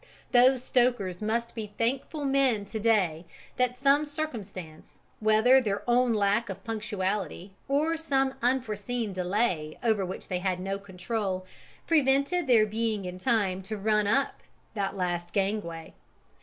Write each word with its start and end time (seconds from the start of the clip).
Those 0.31 0.63
stokers 0.63 1.21
must 1.21 1.53
be 1.53 1.75
thankful 1.77 2.25
men 2.25 2.65
to 2.65 2.79
day 2.79 3.23
that 3.57 3.77
some 3.77 4.03
circumstance, 4.03 5.03
whether 5.19 5.61
their 5.61 5.87
own 5.87 6.11
lack 6.11 6.49
of 6.49 6.63
punctuality 6.63 7.53
or 7.67 7.95
some 7.97 8.33
unforeseen 8.41 9.13
delay 9.13 9.77
over 9.83 10.03
which 10.03 10.27
they 10.27 10.39
had 10.39 10.59
no 10.59 10.79
control, 10.79 11.45
prevented 11.85 12.47
their 12.47 12.65
being 12.65 13.05
in 13.05 13.19
time 13.19 13.61
to 13.61 13.77
run 13.77 14.07
up 14.07 14.41
that 14.73 14.97
last 14.97 15.33
gangway! 15.33 15.93